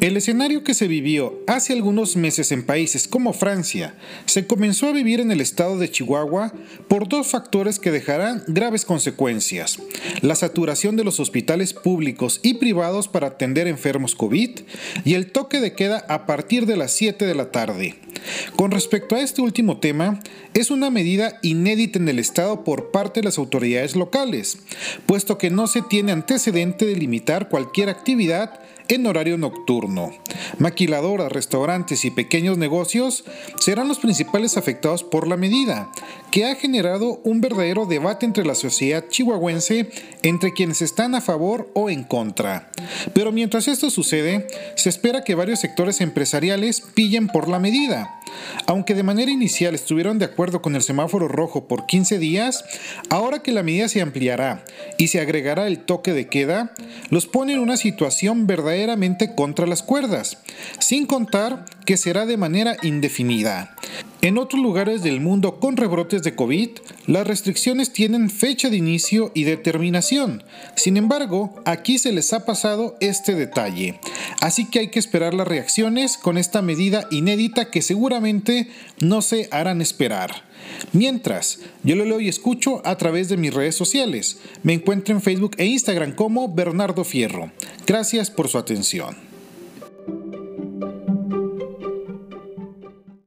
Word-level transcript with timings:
El 0.00 0.16
escenario 0.16 0.64
que 0.64 0.72
se 0.72 0.88
vivió 0.88 1.42
hace 1.46 1.74
algunos 1.74 2.16
meses 2.16 2.52
en 2.52 2.64
países 2.64 3.06
como 3.06 3.34
Francia 3.34 3.94
se 4.24 4.46
comenzó 4.46 4.86
a 4.86 4.92
vivir 4.92 5.20
en 5.20 5.30
el 5.30 5.42
estado 5.42 5.78
de 5.78 5.90
Chihuahua 5.90 6.54
por 6.88 7.06
dos 7.06 7.26
factores 7.26 7.78
que 7.78 7.90
dejarán 7.90 8.42
graves 8.46 8.86
consecuencias. 8.86 9.78
La 10.22 10.36
saturación 10.36 10.96
de 10.96 11.04
los 11.04 11.20
hospitales 11.20 11.74
públicos 11.74 12.40
y 12.42 12.54
privados 12.54 13.08
para 13.08 13.26
atender 13.26 13.68
enfermos 13.68 14.14
COVID 14.14 14.60
y 15.04 15.14
el 15.14 15.30
toque 15.32 15.60
de 15.60 15.74
queda 15.74 16.02
a 16.08 16.24
partir 16.24 16.64
de 16.64 16.78
las 16.78 16.92
7 16.92 17.26
de 17.26 17.34
la 17.34 17.50
tarde. 17.50 17.96
Con 18.56 18.70
respecto 18.70 19.16
a 19.16 19.20
este 19.20 19.42
último 19.42 19.80
tema, 19.80 20.20
es 20.54 20.70
una 20.70 20.88
medida 20.88 21.38
inédita 21.42 21.98
en 21.98 22.08
el 22.08 22.18
Estado 22.18 22.64
por 22.64 22.90
parte 22.90 23.20
de 23.20 23.24
las 23.24 23.36
autoridades 23.36 23.96
locales, 23.96 24.60
puesto 25.04 25.36
que 25.36 25.50
no 25.50 25.66
se 25.66 25.82
tiene 25.82 26.12
antecedente 26.12 26.86
de 26.86 26.96
limitar 26.96 27.50
cualquier 27.50 27.90
actividad 27.90 28.60
en 28.90 29.06
horario 29.06 29.38
nocturno. 29.38 30.10
Maquiladoras, 30.58 31.32
restaurantes 31.32 32.04
y 32.04 32.10
pequeños 32.10 32.58
negocios 32.58 33.24
serán 33.58 33.88
los 33.88 33.98
principales 33.98 34.56
afectados 34.56 35.04
por 35.04 35.28
la 35.28 35.36
medida, 35.36 35.90
que 36.30 36.46
ha 36.46 36.54
generado 36.56 37.20
un 37.24 37.40
verdadero 37.40 37.86
debate 37.86 38.26
entre 38.26 38.44
la 38.44 38.54
sociedad 38.54 39.04
chihuahuense 39.08 39.90
entre 40.22 40.52
quienes 40.52 40.82
están 40.82 41.14
a 41.14 41.20
favor 41.20 41.70
o 41.74 41.88
en 41.88 42.04
contra. 42.04 42.70
Pero 43.14 43.32
mientras 43.32 43.68
esto 43.68 43.90
sucede, 43.90 44.46
se 44.76 44.88
espera 44.88 45.24
que 45.24 45.34
varios 45.34 45.60
sectores 45.60 46.00
empresariales 46.00 46.82
pillen 46.94 47.28
por 47.28 47.48
la 47.48 47.58
medida. 47.58 48.19
Aunque 48.70 48.94
de 48.94 49.02
manera 49.02 49.32
inicial 49.32 49.74
estuvieron 49.74 50.20
de 50.20 50.26
acuerdo 50.26 50.62
con 50.62 50.76
el 50.76 50.82
semáforo 50.82 51.26
rojo 51.26 51.66
por 51.66 51.86
15 51.86 52.20
días, 52.20 52.64
ahora 53.08 53.42
que 53.42 53.50
la 53.50 53.64
medida 53.64 53.88
se 53.88 54.00
ampliará 54.00 54.64
y 54.96 55.08
se 55.08 55.18
agregará 55.18 55.66
el 55.66 55.80
toque 55.80 56.12
de 56.12 56.28
queda, 56.28 56.72
los 57.08 57.26
pone 57.26 57.54
en 57.54 57.58
una 57.58 57.76
situación 57.76 58.46
verdaderamente 58.46 59.34
contra 59.34 59.66
las 59.66 59.82
cuerdas, 59.82 60.38
sin 60.78 61.06
contar 61.06 61.64
que 61.84 61.96
será 61.96 62.26
de 62.26 62.36
manera 62.36 62.76
indefinida. 62.82 63.74
En 64.22 64.36
otros 64.36 64.60
lugares 64.60 65.02
del 65.02 65.18
mundo 65.18 65.58
con 65.60 65.78
rebrotes 65.78 66.22
de 66.22 66.34
COVID, 66.34 66.68
las 67.06 67.26
restricciones 67.26 67.90
tienen 67.90 68.28
fecha 68.28 68.68
de 68.68 68.76
inicio 68.76 69.32
y 69.34 69.44
determinación. 69.44 70.44
Sin 70.76 70.98
embargo, 70.98 71.58
aquí 71.64 71.96
se 71.96 72.12
les 72.12 72.34
ha 72.34 72.44
pasado 72.44 72.96
este 73.00 73.34
detalle. 73.34 73.98
Así 74.42 74.66
que 74.66 74.80
hay 74.80 74.88
que 74.88 74.98
esperar 74.98 75.32
las 75.32 75.48
reacciones 75.48 76.18
con 76.18 76.36
esta 76.36 76.60
medida 76.60 77.06
inédita 77.10 77.70
que 77.70 77.80
seguramente 77.80 78.68
no 79.00 79.22
se 79.22 79.48
harán 79.50 79.80
esperar. 79.80 80.44
Mientras, 80.92 81.60
yo 81.82 81.96
lo 81.96 82.04
leo 82.04 82.20
y 82.20 82.28
escucho 82.28 82.82
a 82.84 82.96
través 82.98 83.30
de 83.30 83.38
mis 83.38 83.54
redes 83.54 83.74
sociales. 83.74 84.36
Me 84.62 84.74
encuentro 84.74 85.14
en 85.14 85.22
Facebook 85.22 85.52
e 85.56 85.64
Instagram 85.64 86.12
como 86.14 86.52
Bernardo 86.52 87.04
Fierro. 87.04 87.50
Gracias 87.86 88.30
por 88.30 88.48
su 88.48 88.58
atención. 88.58 89.29